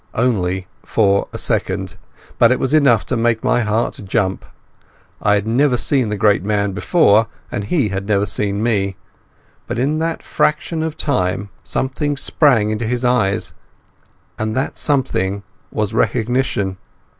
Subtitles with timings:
[0.15, 1.95] Only for a second,
[2.39, 4.43] but it was enough to make my heart jump.
[5.21, 8.95] I had never seen the great man before, and he had never seen me.
[9.67, 13.53] But in that fraction of time something sprang into his eyes,
[14.39, 16.77] and that something was recognition.